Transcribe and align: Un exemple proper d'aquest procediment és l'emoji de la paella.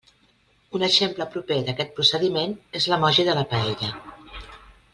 Un 0.77 0.85
exemple 0.85 1.27
proper 1.35 1.57
d'aquest 1.67 1.93
procediment 1.99 2.57
és 2.81 2.89
l'emoji 2.93 3.27
de 3.29 3.37
la 3.41 3.45
paella. 3.53 3.91